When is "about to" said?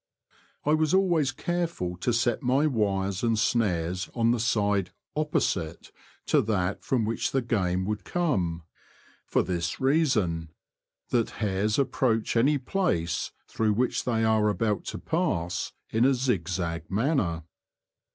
14.49-14.97